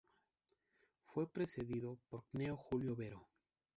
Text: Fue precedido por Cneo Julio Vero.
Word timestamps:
Fue 1.05 1.27
precedido 1.31 1.99
por 2.09 2.23
Cneo 2.33 2.57
Julio 2.57 2.95
Vero. 2.95 3.27